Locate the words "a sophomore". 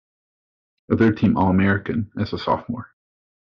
2.33-2.87